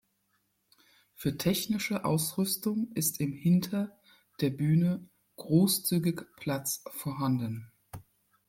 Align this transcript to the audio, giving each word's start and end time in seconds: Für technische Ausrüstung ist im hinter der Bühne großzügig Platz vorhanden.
Für 1.13 1.37
technische 1.37 2.05
Ausrüstung 2.05 2.91
ist 2.95 3.19
im 3.21 3.33
hinter 3.33 3.99
der 4.39 4.49
Bühne 4.49 5.07
großzügig 5.35 6.21
Platz 6.37 6.83
vorhanden. 6.89 7.71